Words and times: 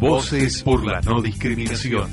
Voces 0.00 0.62
por 0.62 0.84
la 0.84 1.00
no 1.00 1.22
discriminación. 1.22 2.10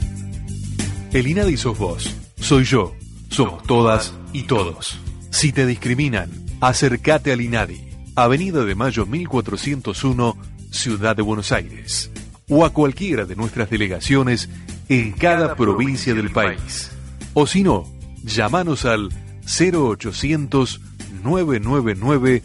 El 1.11 1.27
INADI 1.27 1.57
sos 1.57 1.77
vos, 1.77 2.15
soy 2.37 2.63
yo, 2.63 2.93
somos 3.29 3.61
todas 3.63 4.13
y 4.31 4.43
todos. 4.43 4.97
Si 5.31 5.51
te 5.51 5.65
discriminan, 5.65 6.31
acércate 6.61 7.33
al 7.33 7.41
INADI, 7.41 7.81
Avenida 8.15 8.63
de 8.63 8.75
Mayo 8.75 9.05
1401, 9.05 10.37
Ciudad 10.71 11.15
de 11.15 11.23
Buenos 11.23 11.51
Aires, 11.51 12.09
o 12.47 12.63
a 12.65 12.71
cualquiera 12.71 13.25
de 13.25 13.35
nuestras 13.35 13.69
delegaciones 13.69 14.49
en 14.87 15.11
cada 15.11 15.55
provincia 15.55 16.13
del 16.13 16.31
país. 16.31 16.91
O 17.33 17.47
si 17.47 17.63
no, 17.63 17.85
llámanos 18.23 18.85
al 18.85 19.09
0800 19.45 20.79
999 21.23 22.43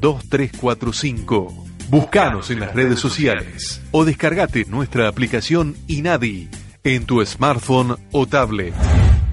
2345. 0.00 1.64
Búscanos 1.88 2.50
en 2.50 2.60
las 2.60 2.74
redes 2.74 2.98
sociales 2.98 3.82
o 3.90 4.04
descargate 4.04 4.64
nuestra 4.64 5.06
aplicación 5.06 5.76
INADI 5.86 6.48
en 6.82 7.04
tu 7.04 7.24
smartphone 7.24 7.96
o 8.10 8.26
tablet. 8.26 8.74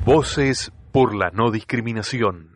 Voces 0.06 0.72
por 0.92 1.16
la 1.16 1.32
no 1.32 1.50
discriminación. 1.52 2.51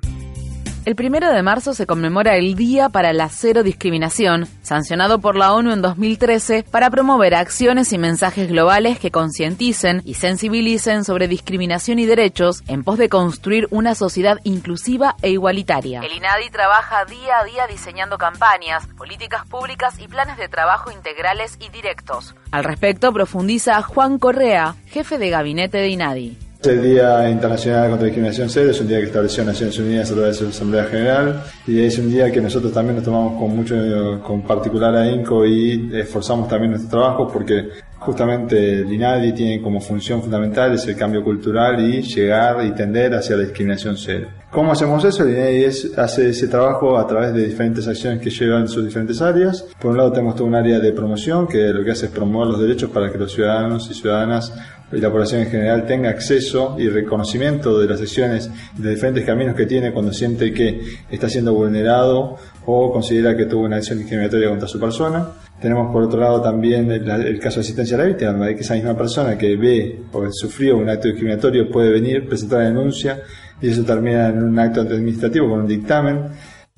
El 0.86 0.96
primero 0.96 1.32
de 1.32 1.42
marzo 1.42 1.74
se 1.74 1.88
conmemora 1.88 2.36
el 2.36 2.54
Día 2.54 2.90
para 2.90 3.12
la 3.12 3.28
Cero 3.30 3.64
Discriminación, 3.64 4.48
sancionado 4.62 5.18
por 5.18 5.36
la 5.36 5.52
ONU 5.52 5.72
en 5.72 5.82
2013 5.82 6.64
para 6.70 6.92
promover 6.92 7.34
acciones 7.34 7.92
y 7.92 7.98
mensajes 7.98 8.48
globales 8.48 9.00
que 9.00 9.10
concienticen 9.10 10.04
y 10.06 10.14
sensibilicen 10.14 11.04
sobre 11.04 11.28
discriminación 11.28 11.98
y 11.98 12.06
derechos 12.06 12.62
en 12.68 12.84
pos 12.84 13.00
de 13.00 13.10
construir 13.10 13.68
una 13.72 13.96
sociedad 13.96 14.38
inclusiva 14.44 15.16
e 15.24 15.32
igualitaria. 15.32 16.02
El 16.02 16.18
INADI 16.18 16.52
trabaja 16.52 17.04
día 17.06 17.40
a 17.40 17.46
día 17.46 17.66
diseñando 17.66 18.20
campañas, 18.20 18.86
políticas 18.96 19.44
públicas 19.48 19.98
y 19.98 20.08
planes 20.08 20.38
de 20.38 20.50
trabajo 20.50 20.92
integrales 20.92 21.58
y 21.60 21.70
directos. 21.70 22.36
Al 22.52 22.64
respecto 22.64 23.12
profundiza 23.12 23.82
Juan 23.82 24.20
Correa, 24.20 24.76
jefe 24.86 25.18
de 25.18 25.32
gabinete 25.32 25.80
de 25.80 25.90
INADI. 25.90 26.45
El 26.68 26.82
Día 26.82 27.30
Internacional 27.30 27.90
contra 27.90 28.00
la 28.00 28.06
Discriminación 28.06 28.50
Cero 28.50 28.72
es 28.72 28.82
un 28.82 28.88
día 28.88 28.98
que 28.98 29.06
estableció 29.06 29.44
Naciones 29.44 29.78
Unidas 29.78 30.10
a 30.10 30.16
través 30.16 30.40
de 30.40 30.46
su 30.46 30.50
Asamblea 30.50 30.86
General 30.86 31.44
y 31.68 31.80
es 31.80 32.00
un 32.00 32.10
día 32.10 32.32
que 32.32 32.42
nosotros 32.42 32.74
también 32.74 32.96
nos 32.96 33.06
tomamos 33.06 33.40
con 33.40 33.56
mucho, 33.56 33.76
con 34.24 34.42
particular 34.42 34.96
ahínco 34.96 35.46
y 35.46 35.92
esforzamos 35.94 36.48
también 36.48 36.72
nuestro 36.72 37.00
trabajo 37.00 37.28
porque 37.32 37.70
justamente 38.00 38.80
el 38.80 38.92
INADI 38.92 39.34
tiene 39.34 39.62
como 39.62 39.80
función 39.80 40.22
fundamental 40.22 40.74
es 40.74 40.88
el 40.88 40.96
cambio 40.96 41.24
cultural 41.24 41.80
y 41.80 42.02
llegar 42.02 42.66
y 42.66 42.72
tender 42.72 43.14
hacia 43.14 43.36
la 43.36 43.44
discriminación 43.44 43.96
cero. 43.98 44.30
¿Cómo 44.56 44.72
hacemos 44.72 45.04
eso? 45.04 45.24
El 45.24 45.32
INADI 45.32 45.66
hace 45.98 46.30
ese 46.30 46.48
trabajo 46.48 46.98
a 46.98 47.06
través 47.06 47.34
de 47.34 47.46
diferentes 47.46 47.86
acciones 47.90 48.22
que 48.22 48.30
llevan 48.30 48.70
sus 48.70 48.86
diferentes 48.86 49.22
áreas. 49.22 49.66
Por 49.82 49.92
un 49.92 49.98
lado 49.98 50.14
tenemos 50.14 50.34
todo 50.34 50.48
un 50.48 50.56
área 50.56 50.80
de 50.80 50.94
promoción 50.94 51.46
que 51.46 51.74
lo 51.74 51.84
que 51.84 51.92
hace 51.92 52.06
es 52.06 52.12
promover 52.14 52.48
los 52.48 52.62
derechos 52.62 52.90
para 52.90 53.12
que 53.12 53.18
los 53.18 53.34
ciudadanos 53.34 53.92
y 53.92 53.94
ciudadanas 53.94 54.54
y 54.94 55.02
la 55.02 55.12
población 55.12 55.42
en 55.42 55.50
general 55.50 55.86
tenga 55.86 56.10
acceso 56.10 56.78
y 56.80 56.88
reconocimiento 56.88 57.78
de 57.82 57.88
las 57.90 58.00
acciones 58.00 58.50
de 58.78 58.92
diferentes 58.92 59.26
caminos 59.26 59.56
que 59.56 59.66
tiene 59.66 59.92
cuando 59.92 60.14
siente 60.14 60.54
que 60.54 60.80
está 61.12 61.28
siendo 61.28 61.54
vulnerado 61.54 62.38
o 62.66 62.94
considera 62.94 63.36
que 63.36 63.48
tuvo 63.48 63.66
una 63.66 63.76
acción 63.76 63.98
discriminatoria 63.98 64.48
contra 64.48 64.70
su 64.70 64.80
persona. 64.80 65.32
Tenemos 65.60 65.92
por 65.92 66.04
otro 66.04 66.22
lado 66.22 66.42
también 66.42 66.90
el, 66.92 67.40
caso 67.40 67.56
de 67.56 67.62
asistencia 67.62 67.98
a 67.98 68.00
la 68.00 68.06
víctima, 68.06 68.46
de 68.46 68.56
que 68.56 68.62
esa 68.62 68.76
misma 68.76 68.96
persona 68.96 69.38
que 69.38 69.58
ve 69.58 70.00
o 70.14 70.26
sufrió 70.32 70.78
un 70.78 70.88
acto 70.88 71.10
discriminatorio 71.10 71.70
puede 71.70 71.92
venir, 71.92 72.26
presentar 72.26 72.60
la 72.60 72.66
denuncia 72.66 73.22
y 73.62 73.70
eso 73.70 73.84
termina 73.84 74.30
en 74.30 74.44
un 74.44 74.58
acto 74.60 74.82
administrativo 74.82 75.50
con 75.50 75.62
un 75.62 75.68
dictamen 75.68 76.30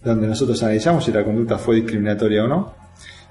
donde 0.03 0.27
nosotros 0.27 0.61
analizamos 0.63 1.03
si 1.03 1.11
la 1.11 1.23
conducta 1.23 1.57
fue 1.57 1.77
discriminatoria 1.77 2.43
o 2.43 2.47
no. 2.47 2.75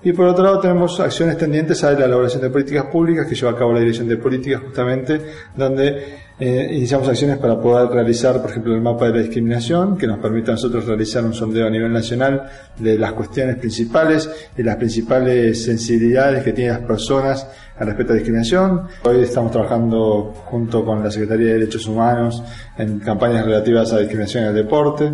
Y 0.07 0.13
por 0.13 0.29
otro 0.29 0.45
lado 0.45 0.61
tenemos 0.61 1.01
acciones 1.01 1.37
tendientes 1.37 1.83
a 1.83 1.91
la 1.91 2.05
elaboración 2.05 2.41
de 2.41 2.49
políticas 2.49 2.85
públicas 2.85 3.27
que 3.27 3.35
lleva 3.35 3.51
a 3.51 3.57
cabo 3.57 3.73
la 3.73 3.81
Dirección 3.81 4.07
de 4.07 4.17
Políticas 4.17 4.63
justamente, 4.63 5.21
donde 5.57 6.21
eh, 6.39 6.69
iniciamos 6.75 7.09
acciones 7.09 7.39
para 7.39 7.61
poder 7.61 7.89
realizar, 7.89 8.41
por 8.41 8.51
ejemplo, 8.53 8.73
el 8.73 8.81
mapa 8.81 9.07
de 9.07 9.15
la 9.15 9.19
discriminación, 9.23 9.99
que 9.99 10.07
nos 10.07 10.21
permite 10.21 10.53
a 10.53 10.55
nosotros 10.55 10.87
realizar 10.87 11.25
un 11.25 11.35
sondeo 11.35 11.67
a 11.67 11.71
nivel 11.71 11.93
nacional 11.93 12.49
de 12.79 12.97
las 12.97 13.15
cuestiones 13.15 13.57
principales 13.57 14.31
y 14.57 14.63
las 14.63 14.77
principales 14.77 15.65
sensibilidades 15.65 16.45
que 16.45 16.53
tienen 16.53 16.75
las 16.75 16.87
personas 16.87 17.45
al 17.77 17.89
respecto 17.89 18.13
a 18.13 18.15
la 18.15 18.21
discriminación. 18.21 18.83
Hoy 19.03 19.23
estamos 19.23 19.51
trabajando 19.51 20.35
junto 20.45 20.85
con 20.85 21.03
la 21.03 21.11
Secretaría 21.11 21.47
de 21.49 21.53
Derechos 21.55 21.85
Humanos 21.89 22.45
en 22.79 23.01
campañas 23.01 23.45
relativas 23.45 23.93
a 23.93 23.99
discriminación 23.99 24.45
en 24.45 24.51
el 24.51 24.55
deporte. 24.55 25.11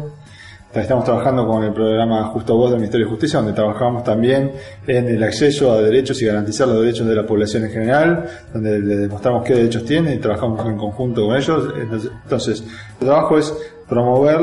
Estamos 0.75 1.05
trabajando 1.05 1.47
con 1.47 1.63
el 1.63 1.75
programa 1.75 2.25
Justo 2.29 2.57
Voz 2.57 2.71
del 2.71 2.81
Ministerio 2.81 3.05
de 3.05 3.11
Justicia, 3.11 3.41
donde 3.41 3.53
trabajamos 3.53 4.05
también 4.05 4.53
en 4.87 5.07
el 5.07 5.23
acceso 5.23 5.71
a 5.71 5.83
derechos 5.83 6.23
y 6.23 6.25
garantizar 6.25 6.67
los 6.67 6.81
derechos 6.81 7.07
de 7.07 7.15
la 7.15 7.27
población 7.27 7.65
en 7.65 7.71
general, 7.71 8.25
donde 8.55 8.79
le 8.79 8.97
demostramos 8.97 9.45
qué 9.45 9.55
derechos 9.55 9.85
tiene 9.85 10.15
y 10.15 10.19
trabajamos 10.19 10.65
en 10.67 10.79
conjunto 10.79 11.27
con 11.27 11.37
ellos. 11.37 11.75
Entonces, 12.25 12.65
el 13.01 13.07
trabajo 13.07 13.37
es 13.37 13.55
promover 13.87 14.41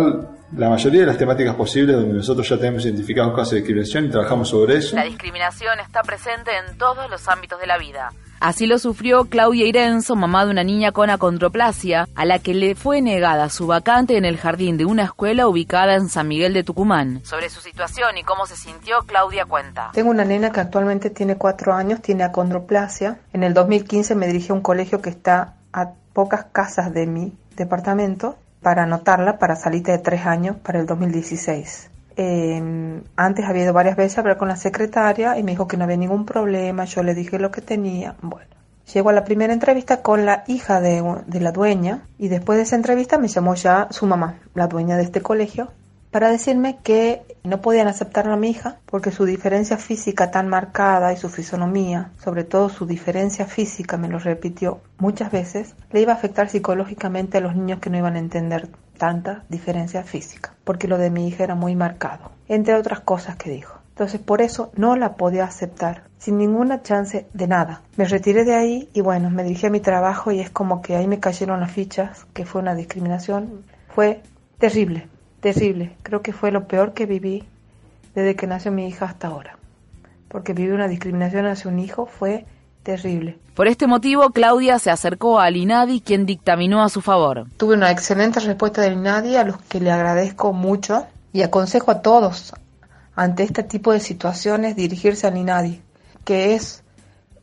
la 0.56 0.70
mayoría 0.70 1.02
de 1.02 1.08
las 1.08 1.18
temáticas 1.18 1.56
posibles 1.56 1.96
donde 1.96 2.14
nosotros 2.14 2.48
ya 2.48 2.58
tenemos 2.58 2.84
identificados 2.86 3.36
casos 3.36 3.52
de 3.52 3.58
discriminación 3.58 4.06
y 4.06 4.10
trabajamos 4.10 4.50
sobre 4.50 4.78
eso. 4.78 4.96
La 4.96 5.04
discriminación 5.04 5.80
está 5.80 6.02
presente 6.02 6.52
en 6.58 6.78
todos 6.78 7.10
los 7.10 7.28
ámbitos 7.28 7.60
de 7.60 7.68
la 7.68 7.78
vida. 7.78 8.12
Así 8.40 8.68
lo 8.68 8.80
sufrió 8.80 9.26
Claudia 9.26 9.68
Irenzo, 9.68 10.16
mamá 10.16 10.46
de 10.46 10.52
una 10.52 10.64
niña 10.64 10.94
con 10.94 11.10
acondroplasia, 11.10 12.08
a 12.16 12.26
la 12.26 12.40
que 12.40 12.54
le 12.54 12.74
fue 12.74 13.02
negada 13.02 13.50
su 13.50 13.68
vacante 13.68 14.16
en 14.16 14.24
el 14.24 14.38
jardín 14.38 14.78
de 14.78 14.86
una 14.86 15.04
escuela 15.04 15.48
ubicada 15.48 15.96
en 15.96 16.08
San 16.08 16.30
Miguel 16.30 16.54
de 16.54 16.64
Tucumán. 16.64 17.20
Sobre 17.26 17.50
su 17.50 17.60
situación 17.60 18.18
y 18.18 18.24
cómo 18.24 18.46
se 18.46 18.56
sintió, 18.56 19.00
Claudia 19.06 19.46
cuenta. 19.46 19.92
Tengo 19.94 20.10
una 20.10 20.24
nena 20.24 20.52
que 20.52 20.62
actualmente 20.62 21.10
tiene 21.10 21.36
cuatro 21.36 21.74
años, 21.74 22.02
tiene 22.02 22.24
acondroplasia. 22.24 23.20
En 23.34 23.44
el 23.44 23.54
2015 23.54 24.16
me 24.16 24.28
dirigí 24.28 24.52
a 24.52 24.56
un 24.56 24.62
colegio 24.62 25.02
que 25.02 25.10
está 25.10 25.56
a 25.74 25.92
pocas 26.14 26.46
casas 26.54 26.94
de 26.94 27.08
mi 27.08 27.34
departamento 27.58 28.38
para 28.62 28.84
anotarla 28.84 29.38
para 29.38 29.56
salida 29.56 29.94
de 29.94 30.00
tres 30.00 30.26
años 30.26 30.58
para 30.58 30.80
el 30.80 30.86
2016. 30.86 31.90
antes 33.16 33.46
había 33.46 33.64
ido 33.64 33.74
varias 33.74 33.96
veces 33.96 34.18
a 34.18 34.22
hablar 34.22 34.38
con 34.38 34.50
la 34.50 34.58
secretaria 34.58 35.38
y 35.38 35.44
me 35.44 35.52
dijo 35.52 35.68
que 35.68 35.78
no 35.78 35.86
había 35.86 35.98
ningún 35.98 36.26
problema, 36.26 36.86
yo 36.86 37.04
le 37.04 37.14
dije 37.14 37.40
lo 37.40 37.52
que 37.52 37.62
tenía. 37.62 38.16
Bueno, 38.22 38.50
llego 38.94 39.10
a 39.10 39.14
la 39.14 39.24
primera 39.24 39.54
entrevista 39.54 40.02
con 40.02 40.26
la 40.26 40.44
hija 40.48 40.82
de, 40.82 41.02
de 41.28 41.40
la 41.40 41.52
dueña 41.52 42.02
y 42.18 42.28
después 42.28 42.58
de 42.58 42.64
esa 42.64 42.76
entrevista 42.76 43.18
me 43.18 43.30
llamó 43.30 43.56
ya 43.56 43.88
su 43.92 44.06
mamá, 44.06 44.40
la 44.54 44.68
dueña 44.68 44.98
de 44.98 45.04
este 45.04 45.22
colegio, 45.22 45.72
para 46.12 46.30
decirme 46.30 46.78
que 46.82 47.22
no 47.44 47.62
podían 47.62 47.88
aceptar 47.88 48.28
a 48.28 48.36
mi 48.36 48.50
hija 48.50 48.78
porque 48.86 49.12
su 49.12 49.26
diferencia 49.26 49.78
física 49.78 50.32
tan 50.32 50.48
marcada 50.48 51.14
y 51.14 51.18
su 51.18 51.30
fisonomía, 51.30 52.12
sobre 52.24 52.44
todo 52.44 52.70
su 52.70 52.86
diferencia 52.86 53.46
física, 53.46 53.98
me 53.98 54.08
lo 54.08 54.20
repitió 54.20 54.82
muchas 54.98 55.32
veces, 55.32 55.76
le 55.92 56.02
iba 56.02 56.14
a 56.14 56.16
afectar 56.16 56.50
psicológicamente 56.50 57.38
a 57.38 57.42
los 57.42 57.56
niños 57.56 57.80
que 57.80 57.90
no 57.90 57.98
iban 57.98 58.16
a 58.16 58.20
entender 58.20 58.70
tanta 58.98 59.44
diferencia 59.50 60.04
física, 60.04 60.54
porque 60.64 60.88
lo 60.88 60.98
de 60.98 61.10
mi 61.10 61.28
hija 61.28 61.44
era 61.44 61.56
muy 61.56 61.76
marcado, 61.76 62.32
entre 62.48 62.76
otras 62.76 63.00
cosas 63.00 63.36
que 63.38 63.50
dijo. 63.50 63.80
Entonces 63.92 64.22
por 64.22 64.42
eso 64.42 64.72
no 64.76 64.96
la 64.96 65.16
podía 65.16 65.44
aceptar, 65.44 66.04
sin 66.18 66.38
ninguna 66.38 66.82
chance 66.84 67.28
de 67.34 67.48
nada. 67.48 67.82
Me 67.98 68.06
retiré 68.06 68.46
de 68.46 68.56
ahí 68.56 68.90
y 68.94 69.02
bueno, 69.02 69.30
me 69.30 69.44
dirigí 69.44 69.68
a 69.68 69.72
mi 69.72 69.82
trabajo 69.82 70.32
y 70.32 70.40
es 70.40 70.50
como 70.50 70.82
que 70.82 70.96
ahí 70.96 71.08
me 71.08 71.20
cayeron 71.20 71.60
las 71.60 71.72
fichas, 71.72 72.26
que 72.34 72.46
fue 72.46 72.62
una 72.62 72.76
discriminación. 72.76 73.64
Fue 73.90 74.22
terrible, 74.58 75.08
terrible. 75.42 75.96
Creo 76.04 76.22
que 76.22 76.34
fue 76.34 76.52
lo 76.52 76.68
peor 76.68 76.94
que 76.94 77.06
viví 77.06 77.44
desde 78.16 78.36
que 78.36 78.48
nació 78.48 78.72
mi 78.72 78.88
hija 78.88 79.06
hasta 79.06 79.28
ahora. 79.28 79.58
Porque 80.28 80.54
viví 80.54 80.72
una 80.72 80.88
discriminación 80.88 81.46
hacia 81.48 81.70
un 81.70 81.80
hijo 81.80 82.06
fue 82.06 82.46
terrible. 82.84 83.38
Por 83.56 83.68
este 83.68 83.88
motivo, 83.88 84.30
Claudia 84.30 84.80
se 84.80 84.92
acercó 84.92 85.40
al 85.40 85.58
INADI, 85.58 86.02
quien 86.02 86.26
dictaminó 86.26 86.84
a 86.84 86.90
su 86.90 87.02
favor. 87.02 87.48
Tuve 87.58 87.76
una 87.76 87.92
excelente 87.92 88.40
respuesta 88.40 88.82
del 88.82 88.94
INADI, 88.94 89.36
a 89.36 89.44
los 89.44 89.58
que 89.62 89.80
le 89.80 89.92
agradezco 89.92 90.54
mucho 90.54 91.06
y 91.34 91.42
aconsejo 91.42 91.92
a 91.92 92.02
todos 92.02 92.54
ante 93.16 93.44
este 93.44 93.64
tipo 93.64 93.92
de 93.92 94.00
situaciones 94.00 94.76
dirigirse 94.78 95.28
al 95.28 95.38
INADI, 95.38 95.82
que 96.24 96.56
es 96.56 96.84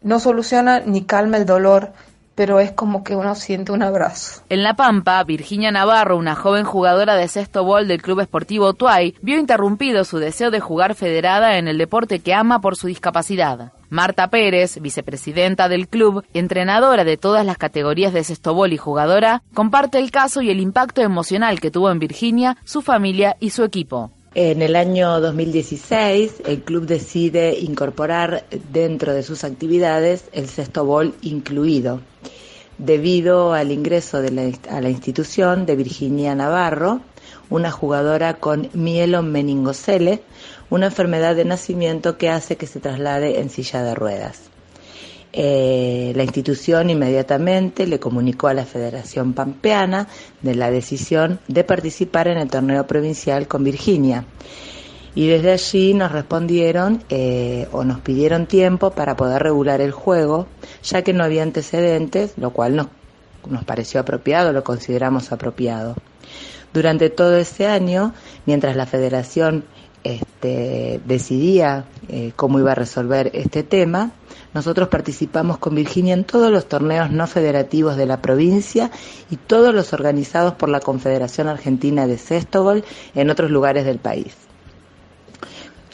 no 0.03 0.21
soluciona 0.21 0.81
ni 0.81 1.05
calma 1.05 1.37
el 1.37 1.45
dolor, 1.45 1.93
pero 2.37 2.61
es 2.61 2.71
como 2.71 3.03
que 3.03 3.17
uno 3.17 3.35
siente 3.35 3.73
un 3.73 3.83
abrazo. 3.83 4.43
En 4.49 4.63
La 4.63 4.75
Pampa, 4.75 5.25
Virginia 5.25 5.73
Navarro, 5.73 6.17
una 6.17 6.37
joven 6.37 6.65
jugadora 6.65 7.17
de 7.17 7.27
sexto 7.27 7.65
bol 7.65 7.89
del 7.89 8.03
Club 8.03 8.21
Esportivo 8.21 8.75
Tuay, 8.75 9.17
vio 9.23 9.39
interrumpido 9.39 10.05
su 10.05 10.19
deseo 10.19 10.53
de 10.53 10.61
jugar 10.61 10.95
federada 10.95 11.59
en 11.59 11.67
el 11.67 11.79
deporte 11.79 12.21
que 12.21 12.35
ama 12.35 12.61
por 12.61 12.77
su 12.77 12.87
discapacidad. 12.87 13.73
Marta 13.89 14.29
Pérez, 14.29 14.81
vicepresidenta 14.81 15.69
del 15.69 15.89
club, 15.89 16.25
entrenadora 16.35 17.05
de 17.05 17.17
todas 17.17 17.47
las 17.47 17.57
categorías 17.57 18.13
de 18.13 18.25
sexto 18.25 18.67
y 18.67 18.77
jugadora, 18.77 19.43
comparte 19.55 19.99
el 19.99 20.11
caso 20.11 20.43
y 20.43 20.51
el 20.51 20.61
impacto 20.61 21.03
emocional 21.03 21.61
que 21.61 21.71
tuvo 21.71 21.91
en 21.91 21.99
Virginia, 21.99 22.57
su 22.65 22.83
familia 22.83 23.37
y 23.41 23.51
su 23.51 23.65
equipo. 23.65 24.11
En 24.39 24.61
el 24.61 24.77
año 24.77 25.19
2016, 25.19 26.43
el 26.45 26.61
club 26.61 26.85
decide 26.85 27.59
incorporar 27.59 28.45
dentro 28.71 29.15
de 29.15 29.23
sus 29.23 29.45
actividades 29.45 30.27
el 30.33 30.47
sexto 30.47 30.87
incluido, 31.23 32.03
debido 32.77 33.55
al 33.55 33.73
ingreso 33.73 34.19
a 34.19 34.81
la 34.83 34.91
institución 34.91 35.65
de 35.65 35.77
Virginia 35.77 36.35
Navarro, 36.35 37.01
una 37.49 37.71
jugadora 37.71 38.35
con 38.35 38.69
mielomeningocele, 38.75 40.21
una 40.69 40.89
enfermedad 40.89 41.35
de 41.35 41.47
nacimiento 41.47 42.19
que 42.19 42.29
hace 42.29 42.57
que 42.57 42.67
se 42.67 42.79
traslade 42.79 43.41
en 43.41 43.49
silla 43.49 43.83
de 43.83 43.95
ruedas. 43.95 44.51
Eh, 45.39 46.15
la 46.17 46.23
institución 46.23 46.89
inmediatamente 46.89 47.87
le 47.87 48.01
comunicó 48.01 48.49
a 48.49 48.55
la 48.55 48.65
Federación 48.65 49.35
Pampeana 49.35 50.09
de 50.41 50.55
la 50.55 50.71
decisión 50.71 51.41
de 51.47 51.63
participar 51.63 52.27
en 52.29 52.39
el 52.39 52.49
torneo 52.49 52.87
provincial 52.87 53.47
con 53.47 53.63
Virginia. 53.63 54.25
Y 55.15 55.27
desde 55.27 55.53
allí 55.53 55.93
nos 55.93 56.11
respondieron 56.11 57.05
eh, 57.11 57.69
o 57.73 57.85
nos 57.85 58.01
pidieron 58.01 58.47
tiempo 58.47 58.93
para 58.93 59.15
poder 59.15 59.43
regular 59.43 59.83
el 59.83 59.93
juego, 59.93 60.47
ya 60.83 61.03
que 61.03 61.13
no 61.13 61.23
había 61.23 61.43
antecedentes, 61.43 62.33
lo 62.39 62.51
cual 62.55 62.75
nos, 62.75 62.87
nos 63.47 63.63
pareció 63.65 64.01
apropiado, 64.01 64.55
lo 64.55 64.65
consideramos 64.65 65.33
apropiado. 65.33 65.97
Durante 66.73 67.11
todo 67.11 67.37
ese 67.37 67.67
año, 67.67 68.15
mientras 68.47 68.75
la 68.75 68.87
federación 68.87 69.65
este, 70.03 71.01
decidía 71.05 71.85
eh, 72.09 72.33
cómo 72.37 72.59
iba 72.59 72.73
a 72.73 72.75
resolver 72.75 73.31
este 73.35 73.63
tema, 73.63 74.13
nosotros 74.57 74.89
participamos 74.89 75.59
con 75.59 75.75
Virginia 75.75 76.15
en 76.15 76.25
todos 76.25 76.51
los 76.51 76.67
torneos 76.67 77.11
no 77.11 77.27
federativos 77.27 77.99
de 77.99 78.07
la 78.07 78.23
provincia 78.23 78.91
y 79.31 79.37
todos 79.37 79.75
los 79.75 79.93
organizados 79.93 80.55
por 80.55 80.71
la 80.71 80.81
Confederación 80.81 81.47
Argentina 81.47 82.07
de 82.07 82.17
Sextobol 82.17 82.83
en 83.15 83.29
otros 83.29 83.51
lugares 83.51 83.85
del 83.85 83.99
país. 83.99 84.35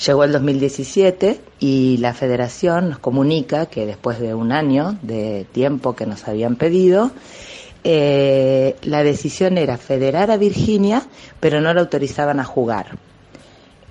Llegó 0.06 0.22
el 0.22 0.30
2017 0.30 1.40
y 1.58 1.96
la 1.96 2.14
federación 2.14 2.90
nos 2.90 3.00
comunica 3.00 3.66
que 3.66 3.84
después 3.84 4.20
de 4.20 4.32
un 4.32 4.52
año 4.52 4.96
de 5.02 5.44
tiempo 5.50 5.96
que 5.96 6.06
nos 6.06 6.28
habían 6.28 6.54
pedido, 6.54 7.10
eh, 7.82 8.76
la 8.82 9.02
decisión 9.02 9.58
era 9.58 9.76
federar 9.76 10.30
a 10.30 10.36
Virginia, 10.36 11.02
pero 11.40 11.60
no 11.60 11.74
la 11.74 11.80
autorizaban 11.80 12.38
a 12.38 12.44
jugar. 12.44 12.96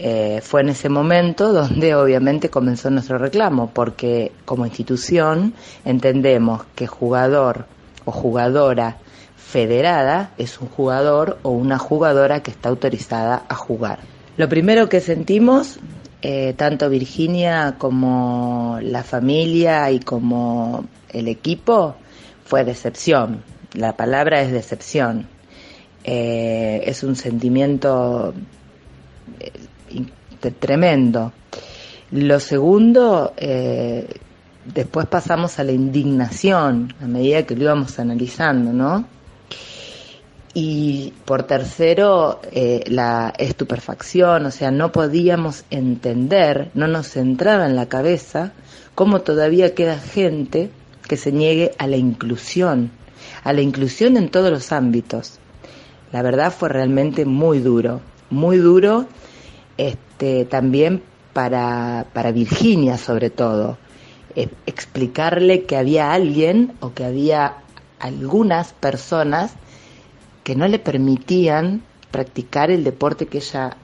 Eh, 0.04 0.42
fue 0.42 0.62
en 0.62 0.70
ese 0.70 0.90
momento 0.90 1.54
donde 1.54 1.94
obviamente 1.94 2.50
comenzó 2.50 2.90
nuestro 2.90 3.20
reclamo, 3.20 3.70
porque 3.72 4.32
como 4.46 4.66
institución 4.66 5.54
entendemos 5.86 6.64
que 6.74 6.88
jugador 6.88 7.68
o 8.06 8.12
jugadora 8.12 8.98
federada 9.38 10.32
es 10.40 10.60
un 10.60 10.70
jugador 10.70 11.38
o 11.44 11.52
una 11.52 11.78
jugadora 11.78 12.42
que 12.42 12.50
está 12.50 12.70
autorizada 12.70 13.44
a 13.48 13.54
jugar. 13.54 14.00
Lo 14.38 14.50
primero 14.50 14.90
que 14.90 15.02
sentimos, 15.02 15.78
eh, 16.24 16.56
tanto 16.58 16.90
Virginia 16.90 17.76
como 17.78 18.80
la 18.82 19.04
familia 19.04 19.92
y 19.92 20.00
como 20.00 20.84
el 21.10 21.28
equipo, 21.28 21.94
fue 22.44 22.64
decepción. 22.64 23.44
La 23.74 23.96
palabra 23.96 24.42
es 24.42 24.52
decepción. 24.52 25.28
Eh, 26.04 26.82
es 26.88 27.04
un 27.04 27.16
sentimiento 27.16 28.34
tremendo. 30.60 31.34
Lo 32.12 32.40
segundo, 32.40 33.34
eh, 33.38 34.08
después 34.66 35.08
pasamos 35.08 35.60
a 35.60 35.64
la 35.64 35.72
indignación 35.72 36.94
a 37.02 37.06
medida 37.06 37.44
que 37.44 37.56
lo 37.56 37.64
íbamos 37.64 38.00
analizando, 38.00 38.74
¿no? 38.74 39.06
Y 40.54 41.14
por 41.24 41.44
tercero, 41.44 42.42
eh, 42.52 42.84
la 42.88 43.34
estupefacción, 43.38 44.46
o 44.46 44.52
sea, 44.52 44.70
no 44.70 44.92
podíamos 44.92 45.64
entender, 45.70 46.72
no 46.74 46.88
nos 46.88 47.16
entraba 47.16 47.66
en 47.66 47.78
la 47.78 47.88
cabeza 47.88 48.52
cómo 48.94 49.22
todavía 49.22 49.74
queda 49.74 49.98
gente 49.98 50.70
que 51.08 51.16
se 51.16 51.32
niegue 51.32 51.72
a 51.78 51.88
la 51.88 51.96
inclusión, 51.96 52.92
a 53.46 53.54
la 53.54 53.62
inclusión 53.62 54.18
en 54.18 54.28
todos 54.30 54.52
los 54.52 54.74
ámbitos. 54.74 55.40
La 56.12 56.22
verdad 56.22 56.52
fue 56.52 56.68
realmente 56.68 57.24
muy 57.24 57.60
duro, 57.60 58.02
muy 58.30 58.58
duro 58.58 59.08
este, 59.82 60.46
también 60.46 61.02
para, 61.34 62.06
para 62.14 62.32
Virginia 62.32 62.98
sobre 62.98 63.32
todo, 63.32 63.78
explicarle 64.36 65.64
que 65.64 65.76
había 65.76 66.14
alguien 66.14 66.74
o 66.82 66.94
que 66.94 67.04
había 67.04 67.58
algunas 68.00 68.74
personas 68.74 69.54
que 70.44 70.56
no 70.56 70.68
le 70.68 70.78
permitían 70.78 71.82
practicar 72.12 72.70
el 72.70 72.84
deporte 72.84 73.26
que 73.26 73.40
ella 73.40 73.76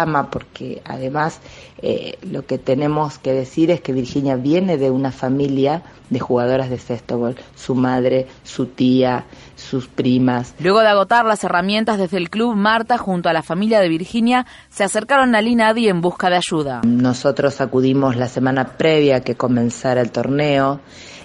ama, 0.00 0.30
porque 0.30 0.82
además 0.84 1.40
eh, 1.82 2.18
lo 2.22 2.46
que 2.46 2.58
tenemos 2.58 3.18
que 3.18 3.32
decir 3.32 3.70
es 3.70 3.80
que 3.80 3.92
Virginia 3.92 4.36
viene 4.36 4.76
de 4.76 4.90
una 4.90 5.12
familia 5.12 5.82
de 6.10 6.20
jugadoras 6.20 6.70
de 6.70 6.78
sexto 6.78 7.34
su 7.54 7.74
madre, 7.74 8.26
su 8.42 8.66
tía, 8.66 9.24
sus 9.56 9.88
primas. 9.88 10.54
Luego 10.60 10.80
de 10.80 10.88
agotar 10.88 11.24
las 11.24 11.44
herramientas 11.44 11.98
desde 11.98 12.18
el 12.18 12.30
club, 12.30 12.54
Marta 12.54 12.98
junto 12.98 13.28
a 13.28 13.32
la 13.32 13.42
familia 13.42 13.80
de 13.80 13.88
Virginia 13.88 14.46
se 14.68 14.84
acercaron 14.84 15.34
a 15.34 15.40
Linadi 15.40 15.88
en 15.88 16.00
busca 16.00 16.30
de 16.30 16.36
ayuda. 16.36 16.82
Nosotros 16.84 17.60
acudimos 17.60 18.16
la 18.16 18.28
semana 18.28 18.76
previa 18.76 19.20
que 19.20 19.34
comenzara 19.34 20.00
el 20.00 20.10
torneo, 20.10 20.80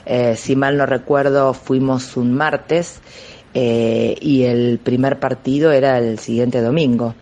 eh, 0.05 0.35
si 0.35 0.55
mal 0.55 0.77
no 0.77 0.85
recuerdo 0.85 1.53
fuimos 1.53 2.17
un 2.17 2.33
martes 2.33 2.99
eh, 3.53 4.15
y 4.21 4.43
el 4.43 4.79
primer 4.79 5.19
partido 5.19 5.71
era 5.71 5.97
el 5.97 6.19
siguiente 6.19 6.61
domingo. 6.61 7.15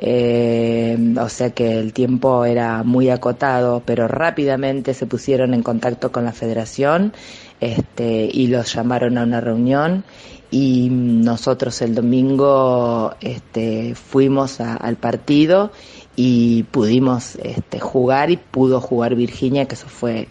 Eh, 0.00 0.96
o 1.20 1.28
sea 1.28 1.50
que 1.50 1.78
el 1.78 1.92
tiempo 1.92 2.44
era 2.44 2.84
muy 2.84 3.10
acotado, 3.10 3.82
pero 3.84 4.06
rápidamente 4.06 4.94
se 4.94 5.06
pusieron 5.06 5.54
en 5.54 5.62
contacto 5.62 6.12
con 6.12 6.24
la 6.24 6.32
federación 6.32 7.12
este, 7.60 8.28
y 8.32 8.46
los 8.46 8.72
llamaron 8.72 9.18
a 9.18 9.24
una 9.24 9.40
reunión 9.40 10.04
y 10.50 10.88
nosotros 10.90 11.82
el 11.82 11.94
domingo 11.94 13.14
este, 13.20 13.94
fuimos 13.94 14.60
al 14.60 14.96
partido 14.96 15.72
y 16.16 16.62
pudimos 16.64 17.36
este, 17.36 17.80
jugar 17.80 18.30
y 18.30 18.36
pudo 18.36 18.80
jugar 18.80 19.14
Virginia, 19.14 19.66
que 19.66 19.74
eso 19.74 19.88
fue 19.88 20.28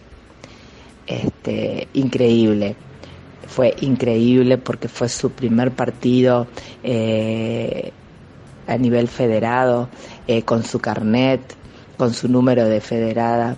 este, 1.06 1.88
increíble. 1.94 2.76
Fue 3.46 3.74
increíble 3.80 4.58
porque 4.58 4.88
fue 4.88 5.08
su 5.08 5.30
primer 5.30 5.70
partido. 5.72 6.46
Eh, 6.82 7.92
a 8.68 8.76
nivel 8.76 9.08
federado, 9.08 9.88
eh, 10.26 10.42
con 10.42 10.62
su 10.62 10.78
carnet, 10.78 11.40
con 11.96 12.12
su 12.14 12.28
número 12.28 12.66
de 12.66 12.80
federada. 12.80 13.56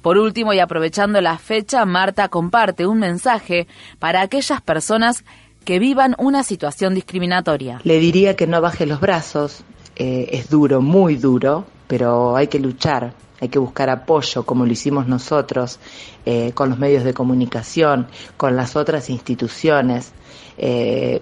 Por 0.00 0.18
último, 0.18 0.52
y 0.52 0.60
aprovechando 0.60 1.20
la 1.20 1.36
fecha, 1.36 1.84
Marta 1.84 2.28
comparte 2.28 2.86
un 2.86 3.00
mensaje 3.00 3.66
para 3.98 4.22
aquellas 4.22 4.62
personas 4.62 5.24
que 5.64 5.80
vivan 5.80 6.14
una 6.18 6.44
situación 6.44 6.94
discriminatoria. 6.94 7.80
Le 7.82 7.98
diría 7.98 8.36
que 8.36 8.46
no 8.46 8.60
baje 8.60 8.86
los 8.86 9.00
brazos, 9.00 9.64
eh, 9.96 10.28
es 10.30 10.48
duro, 10.48 10.80
muy 10.80 11.16
duro, 11.16 11.66
pero 11.88 12.36
hay 12.36 12.46
que 12.46 12.60
luchar, 12.60 13.14
hay 13.40 13.48
que 13.48 13.58
buscar 13.58 13.90
apoyo 13.90 14.44
como 14.44 14.64
lo 14.64 14.72
hicimos 14.72 15.08
nosotros, 15.08 15.80
eh, 16.24 16.52
con 16.54 16.70
los 16.70 16.78
medios 16.78 17.02
de 17.02 17.12
comunicación, 17.12 18.06
con 18.36 18.54
las 18.54 18.76
otras 18.76 19.10
instituciones, 19.10 20.12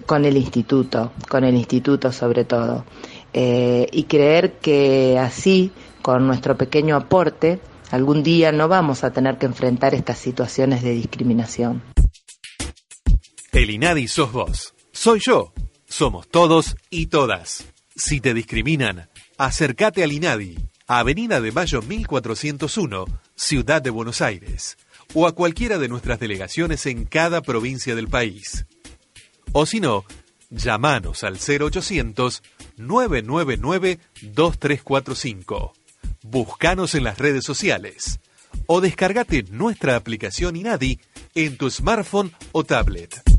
con 0.05 0.23
el 0.23 0.37
instituto, 0.37 1.11
con 1.27 1.43
el 1.43 1.55
instituto 1.55 2.13
sobre 2.13 2.45
todo. 2.45 2.85
Eh, 3.37 3.89
y 3.91 4.03
creer 4.03 4.53
que 4.59 5.19
así, 5.19 5.73
con 6.01 6.25
nuestro 6.25 6.55
pequeño 6.55 6.95
aporte, 6.95 7.59
algún 7.91 8.23
día 8.23 8.53
no 8.53 8.69
vamos 8.69 9.03
a 9.03 9.11
tener 9.11 9.37
que 9.37 9.45
enfrentar 9.45 9.93
estas 9.93 10.19
situaciones 10.19 10.83
de 10.83 10.91
discriminación. 10.91 11.83
El 13.51 13.71
INADI 13.71 14.07
sos 14.07 14.31
vos, 14.31 14.73
soy 14.93 15.19
yo, 15.21 15.51
somos 15.85 16.29
todos 16.29 16.77
y 16.89 17.07
todas. 17.07 17.65
Si 17.93 18.21
te 18.21 18.33
discriminan, 18.33 19.09
acércate 19.37 20.05
al 20.05 20.13
INADI, 20.13 20.57
Avenida 20.87 21.41
de 21.41 21.51
Mayo 21.51 21.81
1401, 21.81 23.03
Ciudad 23.35 23.81
de 23.81 23.89
Buenos 23.89 24.21
Aires, 24.21 24.77
o 25.13 25.27
a 25.27 25.35
cualquiera 25.35 25.77
de 25.77 25.89
nuestras 25.89 26.21
delegaciones 26.21 26.85
en 26.85 27.03
cada 27.03 27.41
provincia 27.41 27.95
del 27.95 28.07
país. 28.07 28.65
O 29.51 29.65
si 29.65 29.81
no, 29.81 30.05
Llámanos 30.49 31.23
al 31.23 31.37
0800 31.37 32.43
999 32.77 33.99
2345. 34.21 35.73
Búscanos 36.23 36.95
en 36.95 37.03
las 37.03 37.17
redes 37.17 37.43
sociales 37.43 38.19
o 38.67 38.81
descargate 38.81 39.43
nuestra 39.49 39.95
aplicación 39.95 40.55
INADI 40.55 40.99
en 41.35 41.57
tu 41.57 41.69
smartphone 41.69 42.31
o 42.51 42.63
tablet. 42.63 43.34